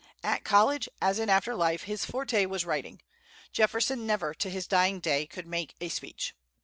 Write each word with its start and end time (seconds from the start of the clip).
At 0.23 0.43
college, 0.43 0.89
as 0.99 1.19
in 1.19 1.29
after 1.29 1.53
life, 1.53 1.83
his 1.83 2.05
forte 2.05 2.47
was 2.47 2.65
writing. 2.65 3.03
Jefferson 3.53 4.07
never, 4.07 4.33
to 4.33 4.49
his 4.49 4.65
dying 4.65 4.99
day, 4.99 5.27
could 5.27 5.45
make 5.45 5.75
a 5.79 5.89
speech. 5.89 6.33